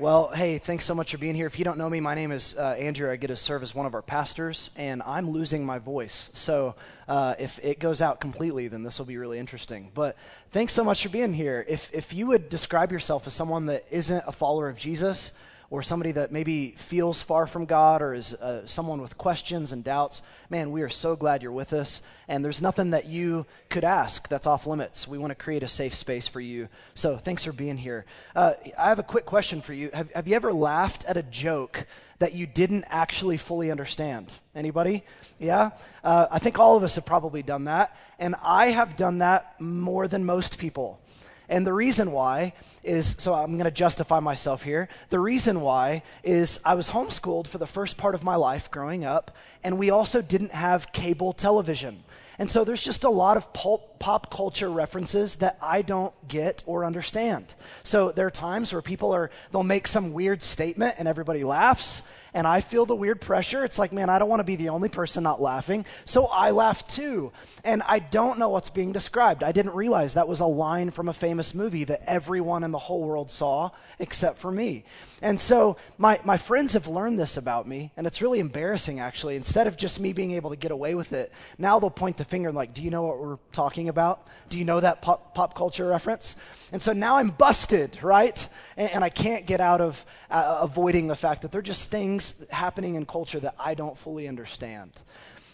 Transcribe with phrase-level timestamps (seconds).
[0.00, 1.48] Well, hey, thanks so much for being here.
[1.48, 3.10] If you don't know me, my name is uh, Andrew.
[3.10, 6.30] I get to serve as one of our pastors, and I'm losing my voice.
[6.34, 6.76] So
[7.08, 9.90] uh, if it goes out completely, then this will be really interesting.
[9.94, 10.16] But
[10.52, 11.66] thanks so much for being here.
[11.68, 15.32] If, if you would describe yourself as someone that isn't a follower of Jesus,
[15.70, 19.84] or somebody that maybe feels far from God or is uh, someone with questions and
[19.84, 22.00] doubts, man, we are so glad you're with us.
[22.26, 25.06] And there's nothing that you could ask that's off limits.
[25.06, 26.68] We want to create a safe space for you.
[26.94, 28.06] So thanks for being here.
[28.34, 29.90] Uh, I have a quick question for you.
[29.92, 31.86] Have, have you ever laughed at a joke
[32.18, 34.32] that you didn't actually fully understand?
[34.54, 35.04] Anybody?
[35.38, 35.70] Yeah?
[36.02, 37.94] Uh, I think all of us have probably done that.
[38.18, 41.00] And I have done that more than most people.
[41.48, 42.52] And the reason why
[42.82, 44.88] is so I'm going to justify myself here.
[45.08, 49.04] The reason why is I was homeschooled for the first part of my life growing
[49.04, 49.30] up,
[49.64, 52.04] and we also didn't have cable television.
[52.38, 56.62] And so there's just a lot of pulp, pop culture references that I don't get
[56.66, 57.54] or understand.
[57.82, 62.02] So there are times where people are, they'll make some weird statement and everybody laughs
[62.38, 63.64] and I feel the weird pressure.
[63.64, 65.84] It's like, man, I don't want to be the only person not laughing.
[66.04, 67.32] So I laugh too.
[67.64, 69.42] And I don't know what's being described.
[69.42, 72.78] I didn't realize that was a line from a famous movie that everyone in the
[72.78, 74.84] whole world saw except for me.
[75.20, 79.34] And so my, my friends have learned this about me, and it's really embarrassing actually.
[79.34, 82.24] Instead of just me being able to get away with it, now they'll point the
[82.24, 84.28] finger and like, do you know what we're talking about?
[84.48, 86.36] Do you know that pop, pop culture reference?
[86.70, 88.48] And so now I'm busted, right?
[88.76, 92.44] And, and I can't get out of uh, avoiding the fact that they're just things
[92.50, 94.92] happening in culture that I don't fully understand.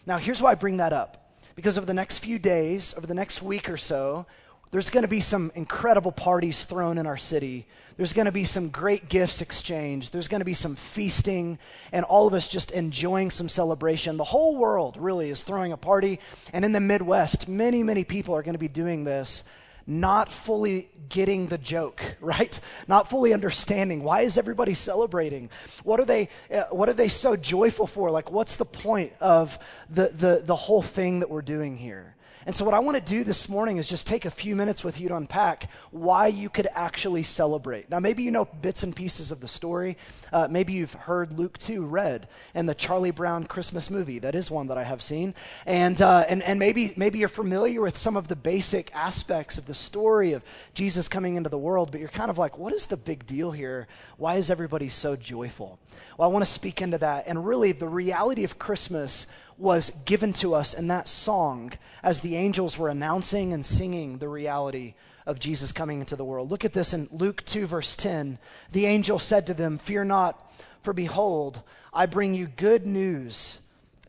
[0.06, 1.20] Now, here's why I bring that up.
[1.56, 4.26] Because over the next few days, over the next week or so,
[4.72, 7.66] there's going to be some incredible parties thrown in our city
[7.96, 10.12] there's going to be some great gifts exchanged.
[10.12, 11.58] There's going to be some feasting,
[11.92, 14.16] and all of us just enjoying some celebration.
[14.16, 16.18] The whole world really is throwing a party.
[16.52, 19.44] And in the Midwest, many, many people are going to be doing this,
[19.86, 22.58] not fully getting the joke, right?
[22.88, 24.02] Not fully understanding.
[24.02, 25.50] Why is everybody celebrating?
[25.82, 28.10] What are they, uh, what are they so joyful for?
[28.10, 29.58] Like, what's the point of
[29.90, 32.13] the, the, the whole thing that we're doing here?
[32.46, 34.84] And so, what I want to do this morning is just take a few minutes
[34.84, 37.88] with you to unpack why you could actually celebrate.
[37.88, 39.96] Now, maybe you know bits and pieces of the story.
[40.30, 44.18] Uh, maybe you've heard Luke 2 read and the Charlie Brown Christmas movie.
[44.18, 45.34] That is one that I have seen.
[45.64, 49.66] And, uh, and, and maybe, maybe you're familiar with some of the basic aspects of
[49.66, 50.42] the story of
[50.74, 53.52] Jesus coming into the world, but you're kind of like, what is the big deal
[53.52, 53.86] here?
[54.18, 55.78] Why is everybody so joyful?
[56.18, 57.26] Well, I want to speak into that.
[57.26, 59.26] And really, the reality of Christmas
[59.56, 61.72] was given to us in that song
[62.02, 64.94] as the angels were announcing and singing the reality
[65.26, 66.50] of Jesus coming into the world.
[66.50, 68.38] Look at this in Luke 2, verse 10.
[68.72, 71.62] The angel said to them, Fear not, for behold,
[71.92, 73.60] I bring you good news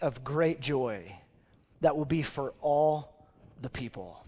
[0.02, 1.18] of great joy
[1.82, 3.26] that will be for all
[3.62, 4.26] the people.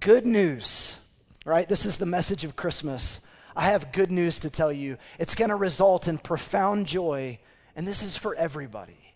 [0.00, 0.98] Good news,
[1.44, 1.68] right?
[1.68, 3.20] This is the message of Christmas.
[3.54, 4.98] I have good news to tell you.
[5.18, 7.38] It's going to result in profound joy,
[7.76, 9.07] and this is for everybody.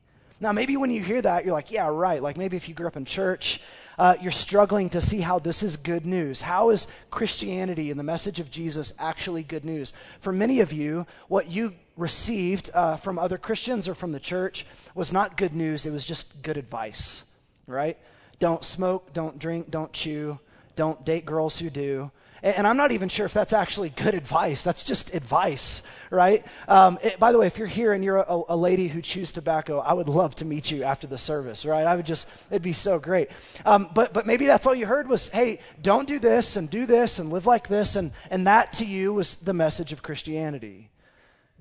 [0.42, 2.20] Now, maybe when you hear that, you're like, yeah, right.
[2.20, 3.60] Like maybe if you grew up in church,
[3.96, 6.40] uh, you're struggling to see how this is good news.
[6.40, 9.92] How is Christianity and the message of Jesus actually good news?
[10.20, 14.66] For many of you, what you received uh, from other Christians or from the church
[14.96, 17.22] was not good news, it was just good advice,
[17.68, 17.96] right?
[18.40, 20.40] Don't smoke, don't drink, don't chew,
[20.74, 22.10] don't date girls who do.
[22.42, 24.64] And I'm not even sure if that's actually good advice.
[24.64, 26.44] That's just advice, right?
[26.66, 29.30] Um, it, by the way, if you're here and you're a, a, lady who chews
[29.30, 31.86] tobacco, I would love to meet you after the service, right?
[31.86, 33.28] I would just, it'd be so great.
[33.64, 36.84] Um, but, but maybe that's all you heard was, hey, don't do this and do
[36.84, 37.94] this and live like this.
[37.94, 40.90] And, and that to you was the message of Christianity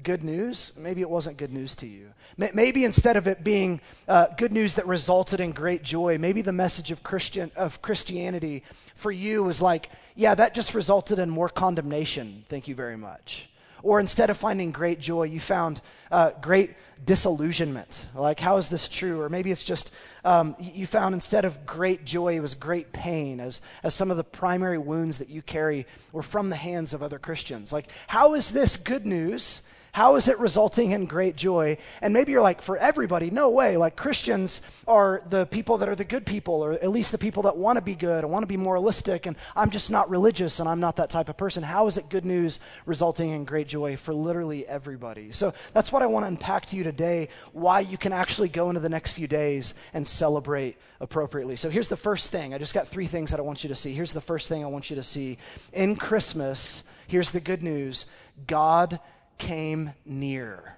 [0.04, 2.12] good news, maybe it wasn't good news to you.
[2.38, 6.54] Maybe instead of it being uh, good news that resulted in great joy, maybe the
[6.54, 8.64] message of Christian of Christianity
[8.96, 12.46] for you was like, yeah, that just resulted in more condemnation.
[12.50, 13.48] Thank you very much.
[13.84, 18.06] Or instead of finding great joy, you found uh, great disillusionment.
[18.14, 19.22] Like, how is this true?
[19.22, 19.92] Or maybe it's just
[20.24, 24.18] um, you found instead of great joy, it was great pain, as, as some of
[24.18, 27.74] the primary wounds that you carry were from the hands of other Christians.
[27.74, 29.64] Like, how is this good news
[29.94, 31.78] how is it resulting in great joy?
[32.02, 33.78] And maybe you're like, for everybody, no way.
[33.78, 37.44] Like Christians are the people that are the good people, or at least the people
[37.44, 40.60] that want to be good and want to be moralistic, and I'm just not religious
[40.60, 41.64] and I'm not that type of person.
[41.64, 45.32] How is it good news resulting in great joy for literally everybody?
[45.32, 48.70] So that's what I want to unpack to you today why you can actually go
[48.70, 51.56] into the next few days and celebrate appropriately.
[51.56, 52.54] So here's the first thing.
[52.54, 53.94] I just got three things that I want you to see.
[53.94, 55.38] Here's the first thing I want you to see.
[55.74, 58.06] In Christmas, here's the good news
[58.48, 59.00] God
[59.38, 60.78] came near.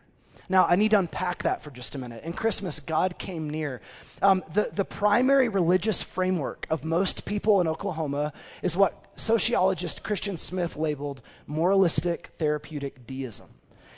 [0.50, 2.24] Now, I need to unpack that for just a minute.
[2.24, 3.82] In Christmas, God came near.
[4.22, 10.38] Um, the, the primary religious framework of most people in Oklahoma is what sociologist Christian
[10.38, 13.50] Smith labeled moralistic therapeutic deism.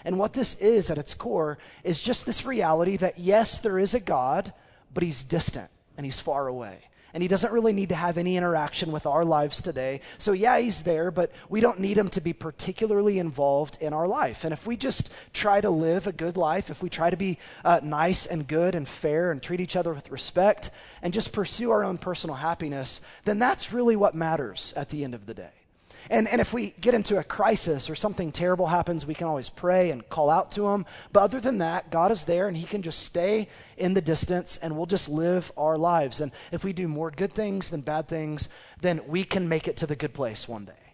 [0.04, 3.94] And what this is at its core is just this reality that yes, there is
[3.96, 4.54] a God,
[4.94, 8.36] but he's distant and he's far away and he doesn't really need to have any
[8.36, 10.02] interaction with our lives today.
[10.18, 14.06] So, yeah, he's there, but we don't need him to be particularly involved in our
[14.06, 14.44] life.
[14.44, 17.40] And if we just try to live a good life, if we try to be
[17.64, 20.72] uh, nice and good and fair and treat each other with respect
[21.02, 25.16] and just pursue our own personal happiness, then that's really what matters at the end
[25.16, 25.65] of the day.
[26.10, 29.50] And, and if we get into a crisis or something terrible happens, we can always
[29.50, 30.86] pray and call out to Him.
[31.12, 33.48] But other than that, God is there and He can just stay
[33.78, 36.22] in the distance and we'll just live our lives.
[36.22, 38.50] And if we do more good things than bad things,
[38.82, 40.85] then we can make it to the good place one day.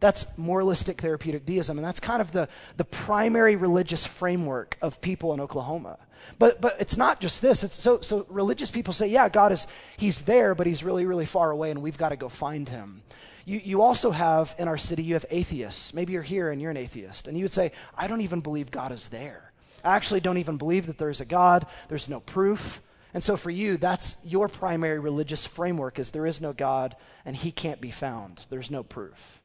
[0.00, 5.34] That's moralistic therapeutic deism, and that's kind of the, the primary religious framework of people
[5.34, 5.98] in Oklahoma.
[6.38, 7.62] But, but it's not just this.
[7.64, 9.66] It's so, so religious people say, yeah, God is,
[9.96, 13.02] He's there, but He's really, really far away, and we've got to go find Him.
[13.44, 15.92] You, you also have in our city, you have atheists.
[15.92, 18.70] Maybe you're here and you're an atheist, and you would say, I don't even believe
[18.70, 19.52] God is there.
[19.84, 22.82] I actually don't even believe that there's a God, there's no proof.
[23.12, 26.94] And so for you, that's your primary religious framework is there is no God
[27.24, 28.42] and he can't be found.
[28.50, 29.39] There's no proof.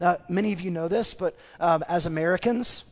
[0.00, 2.84] Now, many of you know this, but um, as Americans,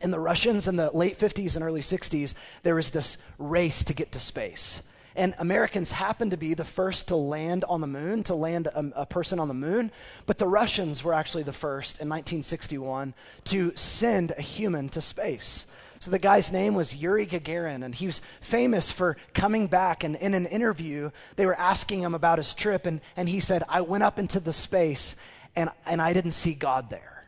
[0.00, 3.94] in the Russians in the late 50s and early 60s, there was this race to
[3.94, 4.82] get to space.
[5.14, 8.92] And Americans happened to be the first to land on the moon, to land a,
[8.94, 9.90] a, person on the moon.
[10.26, 13.14] But the Russians were actually the first in 1961
[13.44, 15.66] to send a human to space.
[16.00, 20.04] So the guy's name was Yuri Gagarin, and he was famous for coming back.
[20.04, 23.62] And in an interview, they were asking him about his trip, and, and he said,
[23.70, 25.16] I went up into the space,
[25.56, 27.24] and, and I didn't see God there.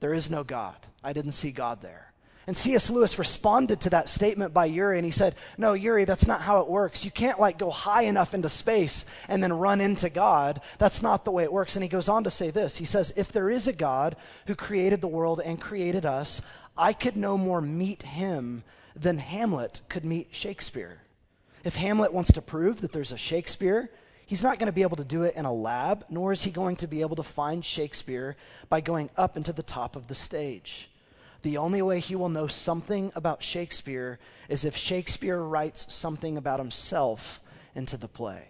[0.00, 0.76] There is no God.
[1.02, 2.12] I didn't see God there.
[2.46, 2.88] And C.S.
[2.88, 6.60] Lewis responded to that statement by Yuri, and he said, No, Yuri, that's not how
[6.60, 7.04] it works.
[7.04, 10.62] You can't like go high enough into space and then run into God.
[10.78, 11.76] That's not the way it works.
[11.76, 14.16] And he goes on to say this He says, If there is a God
[14.46, 16.40] who created the world and created us,
[16.74, 18.64] I could no more meet him
[18.96, 21.02] than Hamlet could meet Shakespeare.
[21.64, 23.90] If Hamlet wants to prove that there's a Shakespeare,
[24.28, 26.52] he's not going to be able to do it in a lab, nor is he
[26.52, 28.36] going to be able to find Shakespeare
[28.68, 30.88] by going up into the top of the stage
[31.42, 36.58] the only way he will know something about Shakespeare is if Shakespeare writes something about
[36.58, 37.40] himself
[37.74, 38.44] into the play.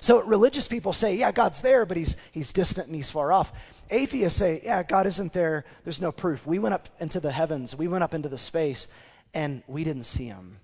[0.00, 3.52] So religious people say, yeah, God's there, but he's, he's distant and he's far off.
[3.90, 5.64] Atheists say, yeah, God isn't there.
[5.84, 6.46] There's no proof.
[6.46, 8.88] We went up into the heavens, we went up into the space,
[9.34, 10.58] and we didn't see him.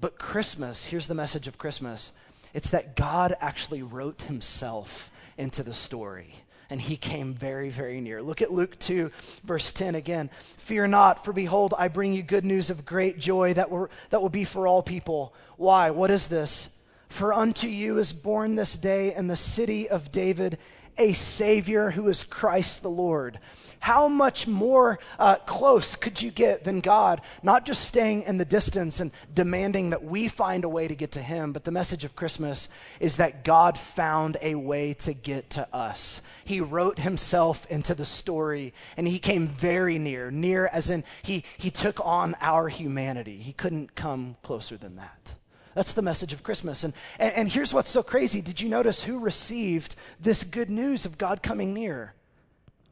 [0.00, 2.12] But Christmas, here's the message of Christmas
[2.54, 6.36] it's that God actually wrote himself into the story
[6.70, 8.22] and he came very, very near.
[8.22, 9.10] Look at Luke 2,
[9.44, 10.30] verse 10 again.
[10.56, 14.22] Fear not, for behold, I bring you good news of great joy that will, that
[14.22, 15.34] will be for all people.
[15.56, 15.90] Why?
[15.90, 16.78] What is this?
[17.08, 20.58] For unto you is born this day in the city of David
[20.98, 23.38] a Savior who is Christ the Lord.
[23.80, 28.46] How much more uh, close could you get than God, not just staying in the
[28.46, 32.02] distance and demanding that we find a way to get to Him, but the message
[32.02, 36.22] of Christmas is that God found a way to get to us.
[36.46, 41.44] He wrote Himself into the story and He came very near, near as in He,
[41.58, 43.36] he took on our humanity.
[43.36, 45.34] He couldn't come closer than that.
[45.74, 46.84] That's the message of Christmas.
[46.84, 48.40] And, and, and, here's what's so crazy.
[48.40, 52.14] Did you notice who received this good news of God coming near?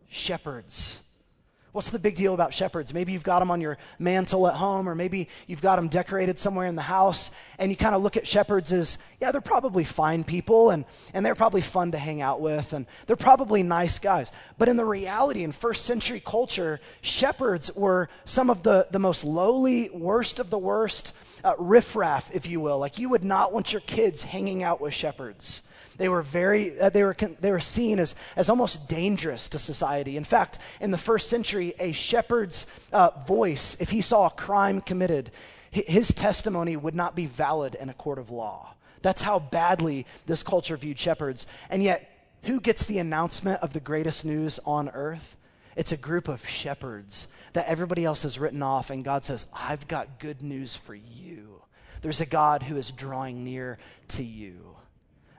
[0.08, 1.02] Shepherds.
[1.72, 2.92] What's the big deal about shepherds?
[2.92, 6.38] Maybe you've got them on your mantle at home, or maybe you've got them decorated
[6.38, 9.84] somewhere in the house, and you kind of look at shepherds as, yeah, they're probably
[9.84, 13.98] fine people, and, and they're probably fun to hang out with, and they're probably nice
[13.98, 14.32] guys.
[14.58, 19.24] But in the reality, in first century culture, shepherds were some of the, the most
[19.24, 22.78] lowly, worst of the worst, uh, riffraff, if you will.
[22.78, 25.62] Like you would not want your kids hanging out with shepherds.
[25.98, 30.16] They were very, uh, they, were they were seen as, as almost dangerous to society.
[30.16, 34.80] In fact, in the first century, a shepherd's uh, voice, if he saw a crime
[34.80, 35.30] committed,
[35.70, 38.74] his testimony would not be valid in a court of law.
[39.00, 41.46] That's how badly this culture viewed shepherds.
[41.70, 42.08] And yet,
[42.44, 45.36] who gets the announcement of the greatest news on earth?
[45.76, 49.88] It's a group of shepherds that everybody else has written off, and God says, I've
[49.88, 51.62] got good news for you.
[52.02, 54.76] There's a God who is drawing near to you.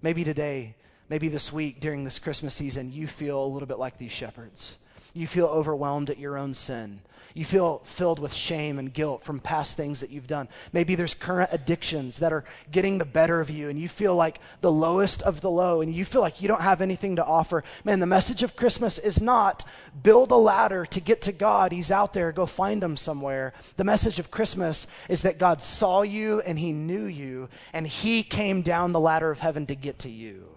[0.02, 0.75] Maybe today,
[1.10, 4.78] maybe this week during this Christmas season, you feel a little bit like these shepherds.
[5.13, 7.02] You feel overwhelmed at your own sin.
[7.34, 10.48] You feel filled with shame and guilt from past things that you've done.
[10.72, 14.40] Maybe there's current addictions that are getting the better of you, and you feel like
[14.62, 17.63] the lowest of the low, and you feel like you don't have anything to offer.
[17.84, 19.66] Man, the message of Christmas is not
[20.04, 21.72] build a ladder to get to God.
[21.72, 23.54] He's out there, go find him somewhere.
[23.78, 28.22] The message of Christmas is that God saw you and he knew you, and he
[28.22, 30.50] came down the ladder of heaven to get to you.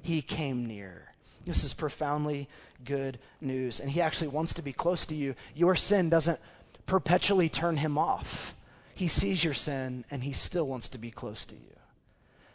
[0.00, 1.11] He came near.
[1.44, 2.48] This is profoundly
[2.84, 3.80] good news.
[3.80, 5.34] And He actually wants to be close to you.
[5.54, 6.38] Your sin doesn't
[6.86, 8.54] perpetually turn him off.
[8.94, 11.60] He sees your sin and he still wants to be close to you.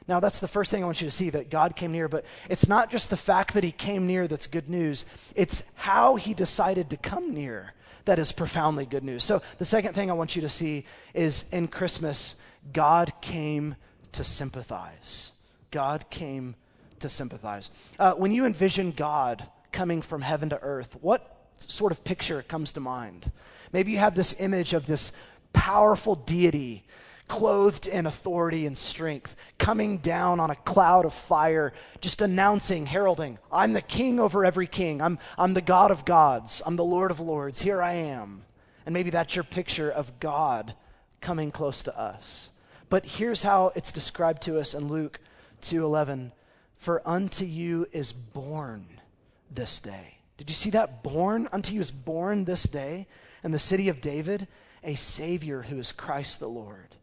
[0.08, 2.24] Now, that's the first thing I want you to see that God came near, but
[2.48, 6.34] it's not just the fact that he came near that's good news, it's how he
[6.34, 7.74] decided to come near
[8.06, 9.26] that is profoundly good news.
[9.26, 12.36] So, the second thing I want you to see is in Christmas,
[12.72, 13.76] God came
[14.14, 15.34] to sympathize.
[15.72, 16.56] God came
[17.02, 17.70] to sympathize.
[18.00, 22.72] Uh, when you envision God coming from heaven to earth, what sort of picture comes
[22.74, 23.32] to mind?
[23.72, 25.12] Maybe you have this image of this
[25.54, 26.84] powerful deity
[27.28, 33.38] clothed in authority and strength, coming down on a cloud of fire, just announcing, heralding,
[33.52, 35.02] I'm the king over every king.
[35.02, 36.62] I'm, I'm the God of gods.
[36.66, 37.62] I'm the Lord of lords.
[37.62, 38.44] Here I am.
[38.86, 40.74] And maybe that's your picture of God
[41.20, 42.50] coming close to us.
[42.90, 45.20] But here's how it's described to us in Luke
[45.62, 46.32] 2:11,
[46.78, 49.02] "For unto you is born
[49.50, 51.04] this day." Did you see that?
[51.04, 53.08] Born unto you is born this day
[53.44, 54.48] in the city of David
[54.84, 56.96] a savior who is Christ the Lord.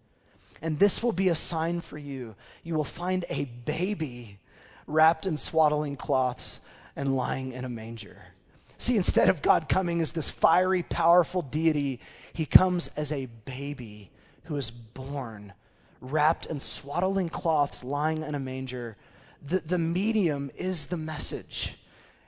[0.62, 2.36] And this will be a sign for you.
[2.62, 4.38] You will find a baby
[4.86, 6.60] wrapped in swaddling cloths
[6.96, 8.28] and lying in a manger.
[8.78, 12.00] See, instead of God coming as this fiery, powerful deity,
[12.32, 14.10] he comes as a baby
[14.44, 15.52] who is born,
[16.00, 18.96] wrapped in swaddling cloths, lying in a manger.
[19.46, 21.76] The, the medium is the message.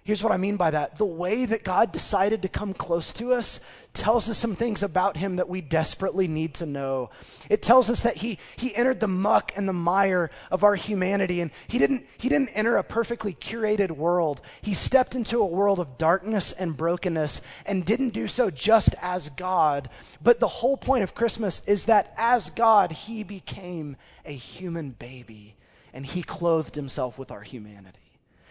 [0.06, 0.98] Here's what I mean by that.
[0.98, 3.58] The way that God decided to come close to us
[3.92, 7.10] tells us some things about him that we desperately need to know.
[7.50, 11.40] It tells us that he, he entered the muck and the mire of our humanity,
[11.40, 14.42] and he didn't, he didn't enter a perfectly curated world.
[14.62, 19.30] He stepped into a world of darkness and brokenness and didn't do so just as
[19.30, 19.90] God.
[20.22, 25.56] But the whole point of Christmas is that as God, he became a human baby,
[25.96, 27.98] and he clothed himself with our humanity.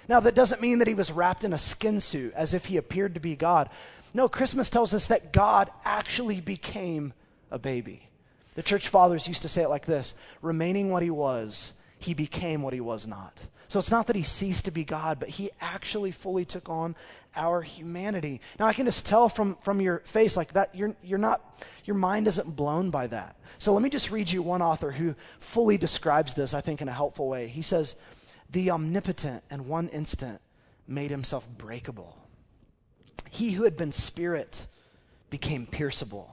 [0.09, 2.75] Now, that doesn't mean that he was wrapped in a skin suit as if he
[2.75, 3.69] appeared to be God.
[4.15, 7.13] No, Christmas tells us that God actually became
[7.51, 8.07] a baby.
[8.55, 11.73] The church fathers used to say it like this remaining what he was,
[12.05, 13.33] he became what he was not.
[13.67, 16.95] So it's not that he ceased to be God, but he actually fully took on
[17.35, 18.41] our humanity.
[18.59, 21.41] Now I can just tell from, from your face like that, you're, you're not,
[21.83, 23.35] your mind isn't blown by that.
[23.57, 26.87] So let me just read you one author who fully describes this, I think, in
[26.87, 27.47] a helpful way.
[27.47, 27.95] He says,
[28.51, 30.39] the omnipotent in one instant
[30.87, 32.17] made himself breakable.
[33.31, 34.67] He who had been spirit
[35.31, 36.29] became pierceable.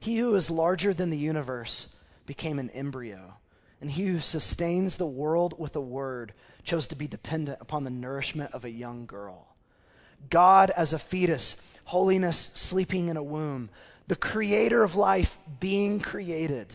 [0.00, 1.86] He who is larger than the universe
[2.26, 3.34] became an embryo.
[3.80, 6.32] And he who sustains the world with a word
[6.64, 9.48] chose to be dependent upon the nourishment of a young girl.
[10.28, 13.70] God as a fetus, holiness sleeping in a womb,
[14.06, 16.74] the creator of life being created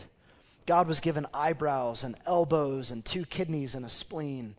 [0.66, 4.56] God was given eyebrows and elbows and two kidneys and a spleen.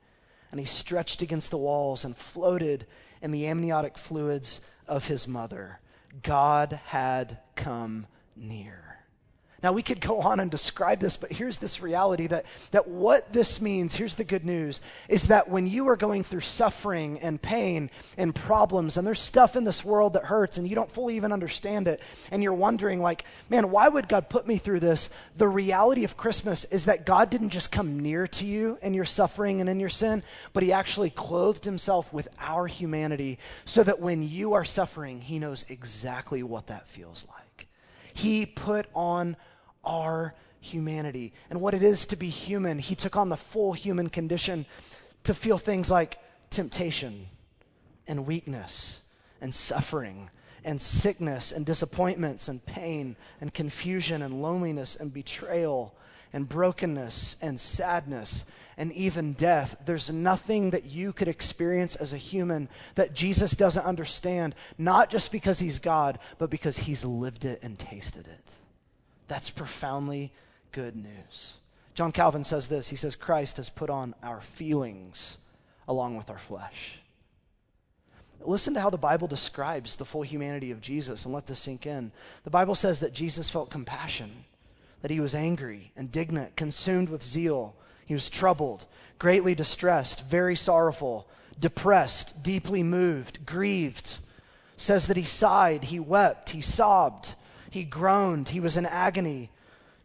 [0.51, 2.87] And he stretched against the walls and floated
[3.21, 5.79] in the amniotic fluids of his mother.
[6.23, 8.86] God had come near.
[9.63, 13.33] Now, we could go on and describe this, but here's this reality that, that what
[13.33, 17.41] this means, here's the good news, is that when you are going through suffering and
[17.41, 21.15] pain and problems, and there's stuff in this world that hurts and you don't fully
[21.15, 25.09] even understand it, and you're wondering, like, man, why would God put me through this?
[25.37, 29.05] The reality of Christmas is that God didn't just come near to you in your
[29.05, 30.21] suffering and in your sin,
[30.53, 35.39] but He actually clothed Himself with our humanity so that when you are suffering, He
[35.39, 37.46] knows exactly what that feels like.
[38.17, 39.37] He put on
[39.85, 42.79] our humanity and what it is to be human.
[42.79, 44.65] He took on the full human condition
[45.23, 46.17] to feel things like
[46.49, 47.27] temptation
[48.07, 49.01] and weakness
[49.39, 50.31] and suffering
[50.63, 55.95] and sickness and disappointments and pain and confusion and loneliness and betrayal
[56.33, 58.45] and brokenness and sadness
[58.77, 59.75] and even death.
[59.85, 65.31] There's nothing that you could experience as a human that Jesus doesn't understand, not just
[65.31, 68.51] because he's God, but because he's lived it and tasted it.
[69.27, 70.31] That's profoundly
[70.71, 71.55] good news.
[71.95, 75.39] John Calvin says this He says, Christ has put on our feelings
[75.87, 76.99] along with our flesh.
[78.41, 81.87] Listen to how the Bible describes the full humanity of Jesus and let this sink
[81.87, 82.11] in.
[82.43, 84.45] The Bible says that Jesus felt compassion,
[85.01, 87.75] that he was angry, indignant, consumed with zeal
[88.07, 88.85] he was troubled,
[89.19, 91.27] greatly distressed, very sorrowful,
[91.59, 94.17] depressed, deeply moved, grieved.
[94.77, 97.35] Says that he sighed, he wept, he sobbed,
[97.69, 99.49] he groaned, he was in agony.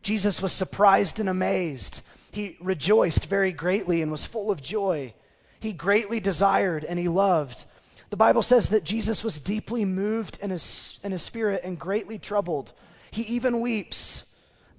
[0.02, 2.00] Jesus was surprised and amazed.
[2.32, 5.14] He rejoiced very greatly and was full of joy.
[5.60, 7.66] He greatly desired and he loved.
[8.10, 12.18] The Bible says that Jesus was deeply moved in his, in his spirit and greatly
[12.18, 12.72] troubled.
[13.12, 14.24] He even weeps.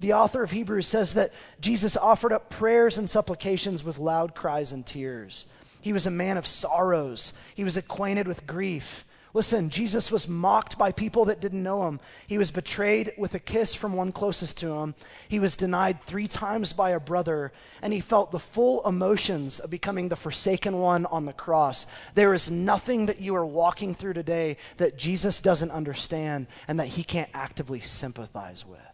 [0.00, 4.72] The author of Hebrews says that Jesus offered up prayers and supplications with loud cries
[4.72, 5.46] and tears.
[5.80, 7.32] He was a man of sorrows.
[7.54, 9.04] He was acquainted with grief.
[9.34, 11.98] Listen, Jesus was mocked by people that didn't know him.
[12.28, 14.94] He was betrayed with a kiss from one closest to him.
[15.28, 19.70] He was denied three times by a brother, and he felt the full emotions of
[19.70, 21.84] becoming the forsaken one on the cross.
[22.14, 26.86] There is nothing that you are walking through today that Jesus doesn't understand and that
[26.86, 28.93] he can't actively sympathize with.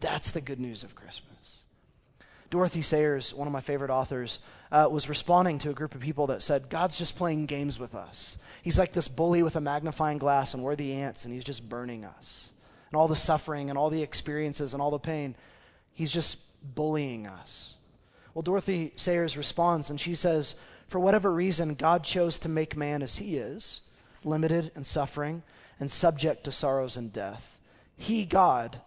[0.00, 1.60] That's the good news of Christmas.
[2.50, 4.38] Dorothy Sayers, one of my favorite authors,
[4.70, 7.94] uh, was responding to a group of people that said, God's just playing games with
[7.94, 8.38] us.
[8.62, 11.68] He's like this bully with a magnifying glass, and we're the ants, and he's just
[11.68, 12.50] burning us.
[12.90, 15.34] And all the suffering, and all the experiences, and all the pain,
[15.92, 16.38] he's just
[16.74, 17.74] bullying us.
[18.32, 20.54] Well, Dorothy Sayers responds, and she says,
[20.88, 23.80] For whatever reason, God chose to make man as he is,
[24.24, 25.42] limited and suffering,
[25.80, 27.58] and subject to sorrows and death.
[27.96, 28.80] He, God,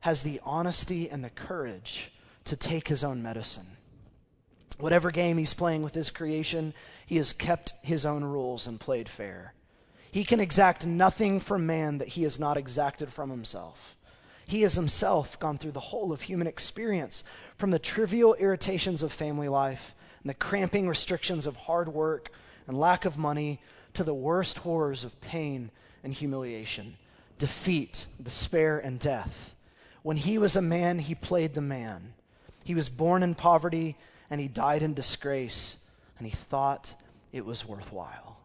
[0.00, 2.12] has the honesty and the courage
[2.44, 3.66] to take his own medicine.
[4.78, 6.72] Whatever game he's playing with his creation,
[7.04, 9.54] he has kept his own rules and played fair.
[10.10, 13.96] He can exact nothing from man that he has not exacted from himself.
[14.46, 17.22] He has himself gone through the whole of human experience,
[17.56, 22.30] from the trivial irritations of family life and the cramping restrictions of hard work
[22.66, 23.60] and lack of money
[23.94, 25.70] to the worst horrors of pain
[26.02, 26.96] and humiliation,
[27.36, 29.54] defeat, despair, and death.
[30.08, 32.14] When he was a man, he played the man.
[32.64, 33.94] He was born in poverty
[34.30, 35.76] and he died in disgrace
[36.16, 36.94] and he thought
[37.30, 38.38] it was worthwhile.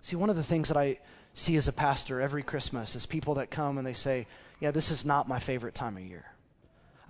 [0.00, 1.00] See, one of the things that I
[1.34, 4.26] see as a pastor every Christmas is people that come and they say,
[4.58, 6.32] Yeah, this is not my favorite time of year.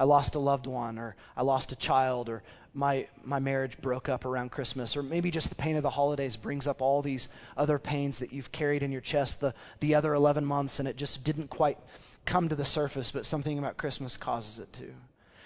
[0.00, 2.42] I lost a loved one, or I lost a child, or
[2.75, 6.37] my, my marriage broke up around Christmas, or maybe just the pain of the holidays
[6.37, 10.12] brings up all these other pains that you've carried in your chest the, the other
[10.12, 11.78] 11 months, and it just didn't quite
[12.28, 14.92] come to the surface, but something about Christmas causes it to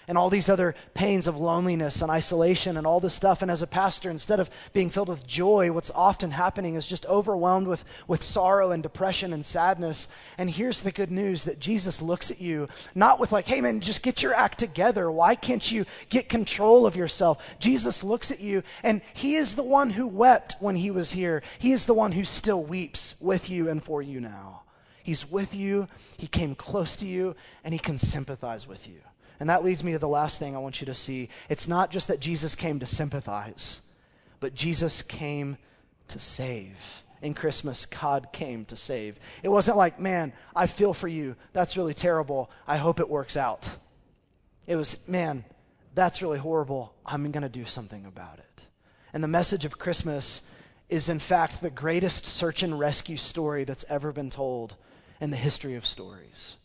[0.07, 3.41] and all these other pains of loneliness and isolation and all this stuff.
[3.41, 7.05] And as a pastor, instead of being filled with joy, what's often happening is just
[7.05, 10.07] overwhelmed with, with sorrow and depression and sadness.
[10.37, 13.79] And here's the good news that Jesus looks at you, not with like, hey man,
[13.79, 15.09] just get your act together.
[15.09, 17.41] Why can't you get control of yourself?
[17.59, 21.41] Jesus looks at you, and he is the one who wept when he was here.
[21.59, 24.62] He is the one who still weeps with you and for you now.
[25.03, 29.01] He's with you, he came close to you, and he can sympathize with you.
[29.39, 31.27] And that leads me to the last thing I want you to see.
[31.49, 33.81] It's not just that Jesus came to sympathize,
[34.39, 35.57] but Jesus came
[36.07, 37.03] to save.
[37.21, 39.19] In Christmas, God came to save.
[39.43, 41.35] It wasn't like, man, I feel for you.
[41.51, 42.49] That's really terrible.
[42.67, 43.67] I hope it works out.
[44.67, 45.43] It was, man,
[45.95, 46.93] that's really horrible.
[47.05, 48.61] I'm going to do something about it.
[49.13, 50.41] And the message of Christmas
[50.89, 54.75] is, in fact, the greatest search and rescue story that's ever been told
[55.23, 56.57] in the history of stories.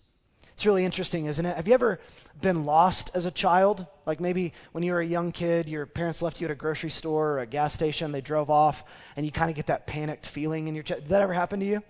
[0.54, 1.54] It's really interesting, isn't it?
[1.54, 2.00] Have you ever
[2.40, 3.86] been lost as a child?
[4.04, 6.90] Like maybe when you were a young kid, your parents left you at a grocery
[6.90, 8.82] store or a gas station, they drove off,
[9.14, 11.02] and you kind of get that panicked feeling in your chest.
[11.02, 11.84] Did that ever happen to you?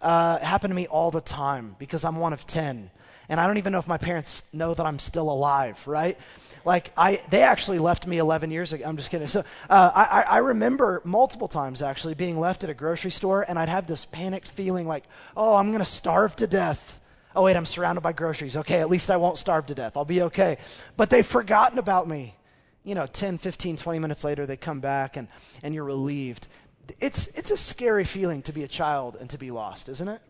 [0.00, 2.90] Uh, it happened to me all the time because I'm one of 10.
[3.28, 6.16] And I don't even know if my parents know that I'm still alive, right?
[6.68, 8.84] Like I, they actually left me 11 years ago.
[8.86, 9.26] I'm just kidding.
[9.26, 13.58] So uh, I, I remember multiple times actually being left at a grocery store, and
[13.58, 15.04] I'd have this panicked feeling like,
[15.34, 17.00] oh, I'm going to starve to death.
[17.34, 18.54] Oh, wait, I'm surrounded by groceries.
[18.54, 19.96] Okay, at least I won't starve to death.
[19.96, 20.58] I'll be okay.
[20.98, 22.34] But they've forgotten about me.
[22.84, 25.26] You know, 10, 15, 20 minutes later, they come back and,
[25.62, 26.48] and you're relieved.
[27.00, 30.20] It's, it's a scary feeling to be a child and to be lost, isn't it?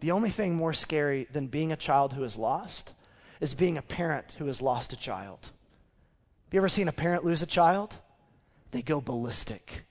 [0.00, 2.92] The only thing more scary than being a child who is lost
[3.40, 5.48] is being a parent who has lost a child.
[6.52, 7.94] You ever seen a parent lose a child?
[8.70, 9.84] They go ballistic.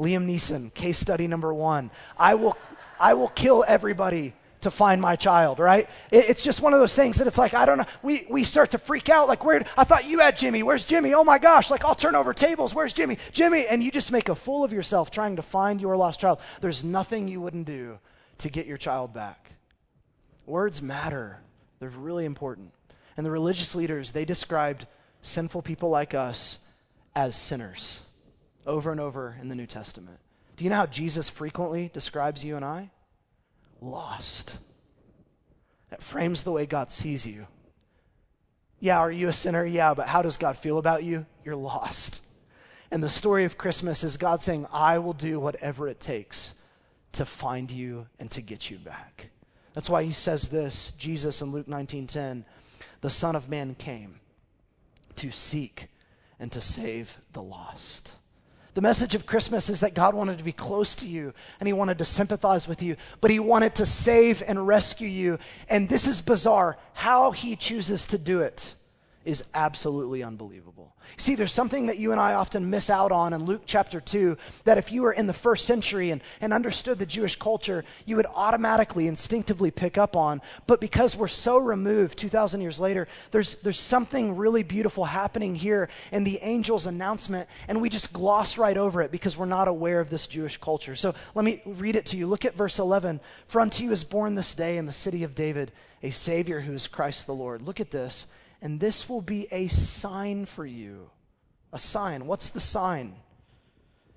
[0.00, 1.90] Liam Neeson, case study number one.
[2.18, 2.56] I will,
[2.98, 5.88] I will kill everybody to find my child, right?
[6.10, 7.86] It, it's just one of those things that it's like, I don't know.
[8.02, 9.28] We, we start to freak out.
[9.28, 10.62] Like, where, I thought you had Jimmy.
[10.62, 11.14] Where's Jimmy?
[11.14, 11.70] Oh my gosh.
[11.70, 12.74] Like, I'll turn over tables.
[12.74, 13.18] Where's Jimmy?
[13.32, 13.66] Jimmy.
[13.66, 16.40] And you just make a fool of yourself trying to find your lost child.
[16.60, 17.98] There's nothing you wouldn't do
[18.38, 19.52] to get your child back.
[20.46, 21.40] Words matter,
[21.78, 22.72] they're really important.
[23.16, 24.86] And the religious leaders, they described
[25.22, 26.58] sinful people like us
[27.14, 28.00] as sinners
[28.66, 30.18] over and over in the New Testament.
[30.56, 32.90] Do you know how Jesus frequently describes you and I?
[33.80, 34.56] lost.
[35.90, 37.46] That frames the way God sees you.
[38.80, 39.64] Yeah, are you a sinner?
[39.64, 41.26] Yeah, but how does God feel about you?
[41.44, 42.24] You're lost.
[42.90, 46.54] And the story of Christmas is God saying, I will do whatever it takes
[47.12, 49.30] to find you and to get you back.
[49.74, 52.44] That's why he says this, Jesus in Luke 19:10,
[53.00, 54.20] the Son of Man came
[55.18, 55.88] to seek
[56.40, 58.12] and to save the lost.
[58.74, 61.72] The message of Christmas is that God wanted to be close to you and He
[61.72, 65.38] wanted to sympathize with you, but He wanted to save and rescue you.
[65.68, 68.74] And this is bizarre how He chooses to do it
[69.28, 70.96] is absolutely unbelievable.
[71.18, 74.38] See, there's something that you and I often miss out on in Luke chapter 2
[74.64, 78.16] that if you were in the first century and, and understood the Jewish culture, you
[78.16, 80.40] would automatically, instinctively pick up on.
[80.66, 85.90] But because we're so removed 2,000 years later, there's, there's something really beautiful happening here
[86.10, 90.00] in the angel's announcement, and we just gloss right over it because we're not aware
[90.00, 90.96] of this Jewish culture.
[90.96, 92.26] So let me read it to you.
[92.26, 93.20] Look at verse 11.
[93.46, 95.70] For unto you is born this day in the city of David
[96.02, 97.60] a Savior who is Christ the Lord.
[97.60, 98.26] Look at this
[98.60, 101.10] and this will be a sign for you.
[101.72, 102.26] A sign.
[102.26, 103.16] What's the sign?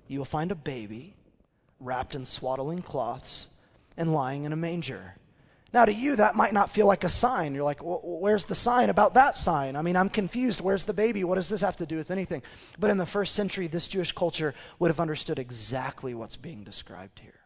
[0.08, 1.14] You will find a baby
[1.80, 3.48] wrapped in swaddling cloths
[3.96, 5.16] and lying in a manger.
[5.72, 7.54] Now, to you, that might not feel like a sign.
[7.54, 9.74] You're like, well, where's the sign about that sign?
[9.74, 10.60] I mean, I'm confused.
[10.60, 11.24] Where's the baby?
[11.24, 12.42] What does this have to do with anything?
[12.78, 17.20] But in the first century, this Jewish culture would have understood exactly what's being described
[17.20, 17.41] here.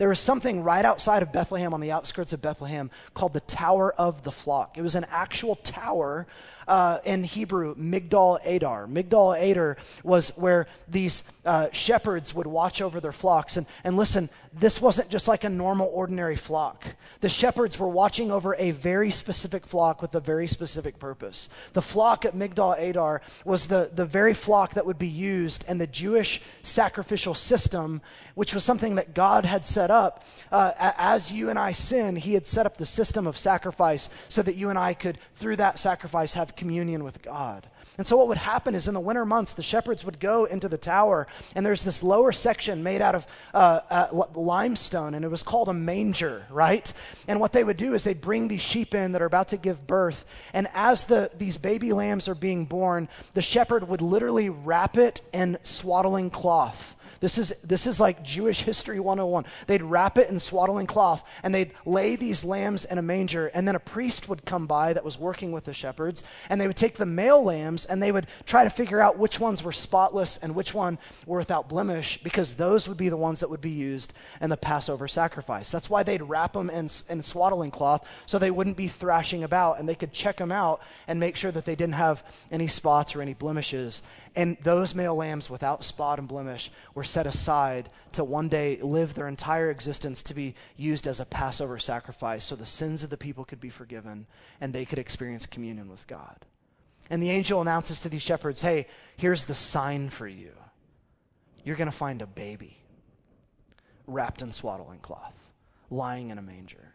[0.00, 3.92] There was something right outside of Bethlehem, on the outskirts of Bethlehem, called the Tower
[3.98, 4.78] of the Flock.
[4.78, 6.26] It was an actual tower
[6.68, 8.86] uh, in Hebrew, Migdal Adar.
[8.86, 13.56] Migdal Adar was where these uh, shepherds would watch over their flocks.
[13.56, 16.84] And, and listen, this wasn't just like a normal, ordinary flock.
[17.20, 21.48] The shepherds were watching over a very specific flock with a very specific purpose.
[21.72, 25.78] The flock at Migdal Adar was the, the very flock that would be used in
[25.78, 28.02] the Jewish sacrificial system,
[28.34, 30.24] which was something that God had set up.
[30.50, 34.42] Uh, as you and I sin, He had set up the system of sacrifice so
[34.42, 37.68] that you and I could, through that sacrifice, have communion with God.
[37.98, 40.68] And so, what would happen is in the winter months, the shepherds would go into
[40.68, 45.28] the tower, and there's this lower section made out of uh, uh, limestone, and it
[45.28, 46.90] was called a manger, right?
[47.28, 49.56] And what they would do is they'd bring these sheep in that are about to
[49.56, 54.48] give birth, and as the, these baby lambs are being born, the shepherd would literally
[54.48, 59.44] wrap it in swaddling cloth this is, this is like Jewish history 101.
[59.66, 63.48] They'd wrap it in swaddling cloth and they'd lay these lambs in a manger.
[63.48, 66.66] And then a priest would come by that was working with the shepherds and they
[66.66, 69.72] would take the male lambs and they would try to figure out which ones were
[69.72, 73.60] spotless and which one were without blemish because those would be the ones that would
[73.60, 75.70] be used in the Passover sacrifice.
[75.70, 79.78] That's why they'd wrap them in, in swaddling cloth so they wouldn't be thrashing about
[79.78, 83.14] and they could check them out and make sure that they didn't have any spots
[83.14, 84.00] or any blemishes.
[84.36, 89.14] And those male lambs without spot and blemish were set aside to one day live
[89.14, 93.16] their entire existence to be used as a Passover sacrifice so the sins of the
[93.16, 94.26] people could be forgiven
[94.60, 96.46] and they could experience communion with God.
[97.08, 100.52] And the angel announces to these shepherds hey, here's the sign for you.
[101.64, 102.78] You're going to find a baby
[104.06, 105.34] wrapped in swaddling cloth,
[105.90, 106.89] lying in a manger.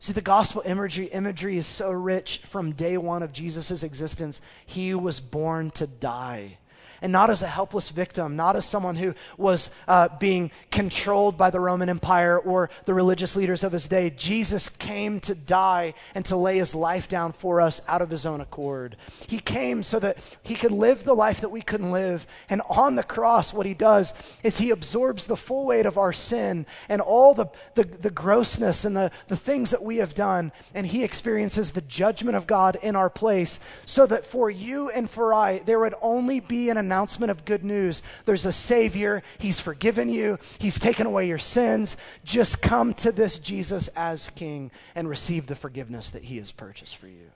[0.00, 4.40] See, the gospel imagery, imagery is so rich from day one of Jesus' existence.
[4.64, 6.58] He was born to die
[7.00, 11.50] and not as a helpless victim, not as someone who was uh, being controlled by
[11.50, 14.10] the Roman Empire or the religious leaders of his day.
[14.10, 18.26] Jesus came to die and to lay his life down for us out of his
[18.26, 18.96] own accord.
[19.26, 22.26] He came so that he could live the life that we couldn't live.
[22.48, 26.12] And on the cross, what he does is he absorbs the full weight of our
[26.12, 30.52] sin and all the, the, the grossness and the, the things that we have done.
[30.74, 35.08] And he experiences the judgment of God in our place so that for you and
[35.08, 38.02] for I, there would only be an announcement of good news.
[38.24, 39.22] There's a Savior.
[39.38, 41.98] He's forgiven you, He's taken away your sins.
[42.24, 46.96] Just come to this Jesus as King and receive the forgiveness that He has purchased
[46.96, 47.30] for you.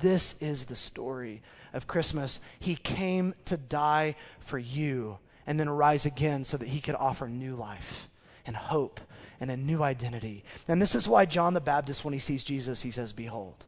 [0.00, 2.40] This is the story of Christmas.
[2.58, 7.28] He came to die for you and then rise again so that He could offer
[7.28, 8.08] new life
[8.44, 9.00] and hope
[9.40, 10.42] and a new identity.
[10.66, 13.64] And this is why John the Baptist, when he sees Jesus, he says, Behold,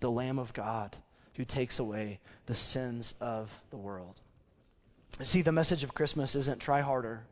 [0.00, 0.96] the Lamb of God
[1.34, 4.20] who takes away the sins of the world.
[5.20, 7.24] See, the message of Christmas isn't try harder,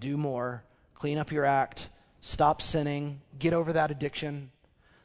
[0.00, 1.88] do more, clean up your act,
[2.22, 4.50] stop sinning, get over that addiction.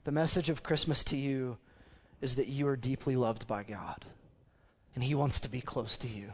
[0.06, 1.58] The message of Christmas to you
[2.22, 4.06] is that you are deeply loved by God,
[4.96, 6.32] and He wants to be close to you.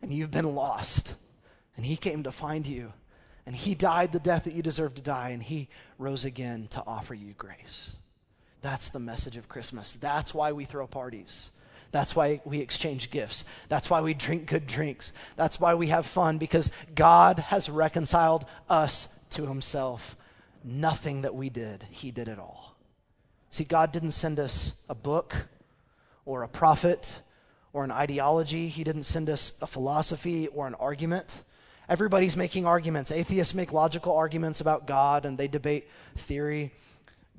[0.00, 1.14] And you've been lost,
[1.76, 2.94] and He came to find you,
[3.44, 6.82] and He died the death that you deserve to die, and He rose again to
[6.86, 7.96] offer you grace.
[8.62, 9.94] That's the message of Christmas.
[9.94, 11.50] That's why we throw parties.
[11.94, 13.44] That's why we exchange gifts.
[13.68, 15.12] That's why we drink good drinks.
[15.36, 20.16] That's why we have fun because God has reconciled us to himself.
[20.64, 22.76] Nothing that we did, he did it all.
[23.52, 25.46] See, God didn't send us a book
[26.24, 27.14] or a prophet
[27.72, 31.44] or an ideology, He didn't send us a philosophy or an argument.
[31.88, 33.12] Everybody's making arguments.
[33.12, 36.72] Atheists make logical arguments about God and they debate theory.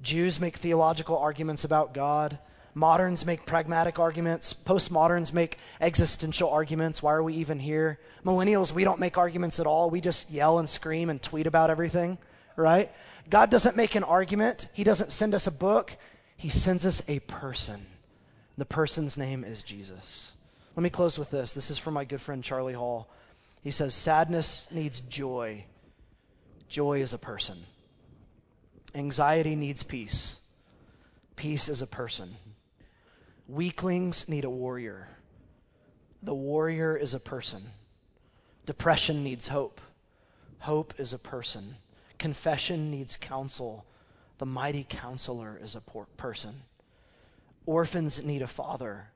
[0.02, 2.39] Jews make theological arguments about God.
[2.78, 4.54] Moderns make pragmatic arguments.
[4.54, 7.02] Postmoderns make existential arguments.
[7.02, 8.00] Why are we even here?
[8.26, 9.90] Millennials, we don't make arguments at all.
[9.90, 12.18] We just yell and scream and tweet about everything,
[12.58, 12.92] right?
[13.30, 14.68] God doesn't make an argument.
[14.74, 15.96] He doesn't send us a book.
[16.36, 17.86] He sends us a person,
[18.58, 20.34] The person's name is Jesus.
[20.76, 21.54] Let me close with this.
[21.54, 23.10] This is from my good friend Charlie Hall.
[23.64, 25.64] He says, Sadness needs joy.
[26.68, 27.64] Joy is a person.
[28.94, 30.42] Anxiety needs peace.
[31.38, 32.36] Peace is a person.
[33.47, 35.08] Weaklings need a warrior.
[36.23, 37.71] The warrior is a person.
[38.65, 39.79] Depression needs hope.
[40.60, 41.75] Hope is a person.
[42.17, 43.86] Confession needs counsel.
[44.39, 45.81] The mighty counselor is a
[46.17, 46.63] person.
[47.67, 49.10] Orphans need a father.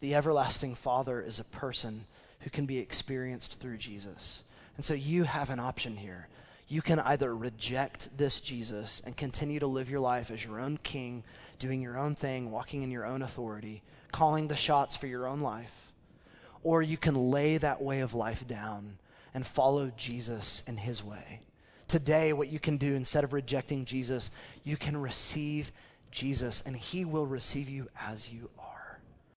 [0.00, 2.06] The everlasting father is a person
[2.40, 4.42] who can be experienced through Jesus.
[4.76, 6.28] And so you have an option here.
[6.68, 10.78] You can either reject this Jesus and continue to live your life as your own
[10.82, 11.22] king,
[11.58, 15.40] doing your own thing, walking in your own authority, calling the shots for your own
[15.40, 15.92] life,
[16.62, 18.98] or you can lay that way of life down
[19.32, 21.40] and follow Jesus in his way.
[21.86, 24.30] Today, what you can do instead of rejecting Jesus,
[24.64, 25.70] you can receive
[26.10, 28.75] Jesus, and he will receive you as you are.